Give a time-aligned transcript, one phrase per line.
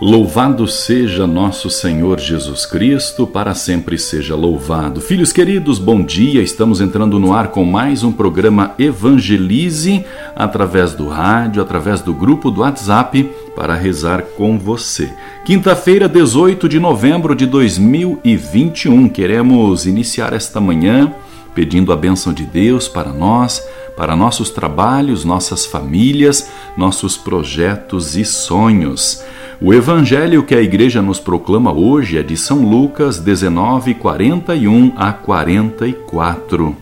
[0.00, 4.98] Louvado seja nosso Senhor Jesus Cristo, para sempre seja louvado.
[4.98, 6.40] Filhos queridos, bom dia.
[6.40, 10.02] Estamos entrando no ar com mais um programa Evangelize
[10.34, 15.12] através do rádio, através do grupo do WhatsApp para rezar com você.
[15.44, 19.06] Quinta-feira, 18 de novembro de 2021.
[19.06, 21.12] Queremos iniciar esta manhã
[21.54, 23.62] pedindo a bênção de Deus para nós,
[23.98, 29.22] para nossos trabalhos, nossas famílias, nossos projetos e sonhos.
[29.62, 35.12] O evangelho que a igreja nos proclama hoje é de São Lucas 19, 41 a
[35.12, 36.74] 44.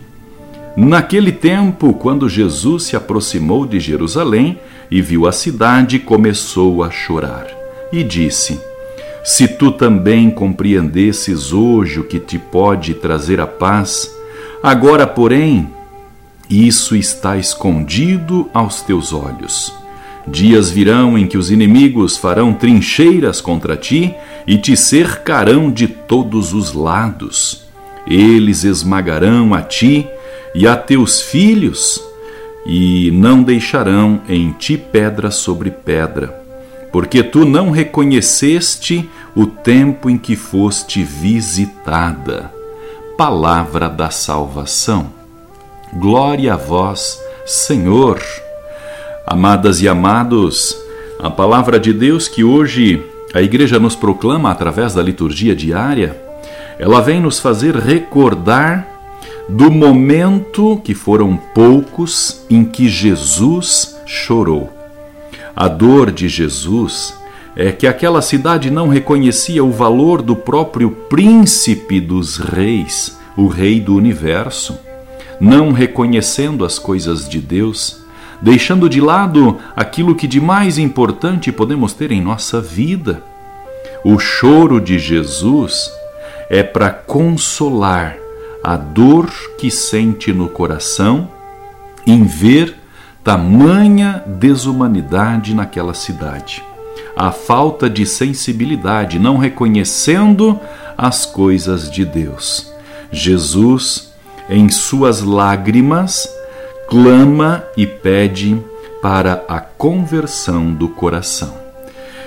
[0.77, 4.57] Naquele tempo, quando Jesus se aproximou de Jerusalém
[4.89, 7.47] e viu a cidade, começou a chorar
[7.91, 8.57] e disse:
[9.25, 14.09] Se tu também compreendesses hoje o que te pode trazer a paz,
[14.63, 15.69] agora, porém,
[16.49, 19.78] isso está escondido aos teus olhos.
[20.31, 24.13] Dias virão em que os inimigos farão trincheiras contra ti
[24.45, 27.63] e te cercarão de todos os lados.
[28.07, 30.07] Eles esmagarão a ti
[30.53, 32.01] e a teus filhos,
[32.65, 36.41] e não deixarão em ti pedra sobre pedra,
[36.91, 42.51] porque tu não reconheceste o tempo em que foste visitada.
[43.17, 45.11] Palavra da salvação.
[45.93, 48.21] Glória a vós, Senhor.
[49.29, 50.75] Amadas e amados,
[51.19, 52.99] a palavra de Deus que hoje
[53.31, 56.19] a igreja nos proclama através da liturgia diária,
[56.79, 58.87] ela vem nos fazer recordar
[59.47, 64.73] do momento que foram poucos em que Jesus chorou.
[65.55, 67.13] A dor de Jesus
[67.55, 73.79] é que aquela cidade não reconhecia o valor do próprio príncipe dos reis, o rei
[73.79, 74.75] do universo,
[75.39, 77.98] não reconhecendo as coisas de Deus
[78.41, 83.23] deixando de lado aquilo que de mais importante podemos ter em nossa vida.
[84.03, 85.91] O choro de Jesus
[86.49, 88.15] é para consolar
[88.63, 91.29] a dor que sente no coração
[92.05, 92.75] em ver
[93.23, 96.63] tamanha desumanidade naquela cidade.
[97.15, 100.59] A falta de sensibilidade, não reconhecendo
[100.97, 102.71] as coisas de Deus.
[103.11, 104.13] Jesus,
[104.49, 106.27] em suas lágrimas,
[106.89, 108.59] clama e pede
[108.99, 111.53] para a conversão do coração.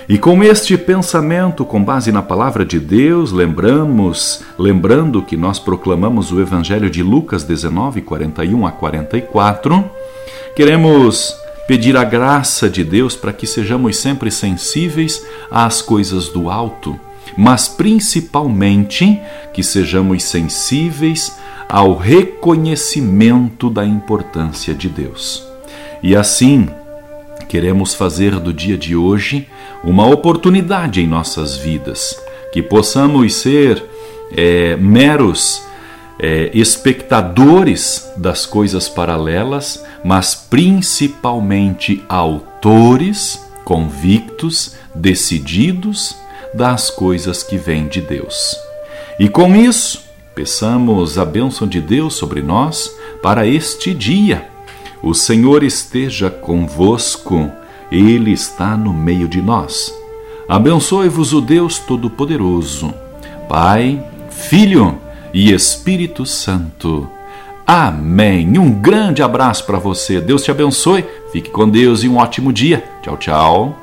[0.07, 6.31] E com este pensamento, com base na palavra de Deus, lembramos, lembrando que nós proclamamos
[6.31, 9.89] o Evangelho de Lucas 19, 41 a 44,
[10.55, 11.35] queremos
[11.67, 16.97] pedir a graça de Deus para que sejamos sempre sensíveis às coisas do alto,
[17.37, 19.21] mas principalmente
[19.53, 21.37] que sejamos sensíveis
[21.73, 25.43] ao reconhecimento da importância de Deus.
[26.03, 26.69] E assim,
[27.49, 29.49] queremos fazer do dia de hoje
[29.83, 32.15] uma oportunidade em nossas vidas,
[32.51, 33.83] que possamos ser
[34.37, 35.63] é, meros
[36.19, 46.15] é, espectadores das coisas paralelas, mas principalmente autores convictos, decididos
[46.53, 48.55] das coisas que vêm de Deus.
[49.19, 54.47] E com isso, Peçamos a bênção de Deus sobre nós para este dia.
[55.01, 57.51] O Senhor esteja convosco,
[57.91, 59.93] Ele está no meio de nós.
[60.47, 62.93] Abençoe-vos o Deus Todo-Poderoso,
[63.47, 64.97] Pai, Filho
[65.33, 67.09] e Espírito Santo.
[67.65, 68.57] Amém.
[68.57, 70.19] Um grande abraço para você.
[70.19, 71.05] Deus te abençoe.
[71.31, 72.83] Fique com Deus e um ótimo dia.
[73.01, 73.82] Tchau, tchau.